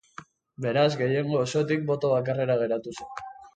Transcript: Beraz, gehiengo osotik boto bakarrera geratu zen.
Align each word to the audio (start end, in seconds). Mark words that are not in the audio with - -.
Beraz, 0.65 0.85
gehiengo 1.01 1.37
osotik 1.41 1.85
boto 1.93 2.13
bakarrera 2.17 2.59
geratu 2.65 2.97
zen. 2.99 3.25